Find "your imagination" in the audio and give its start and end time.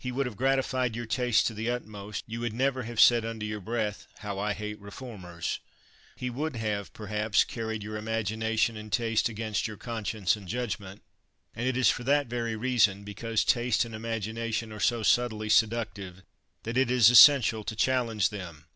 7.84-8.76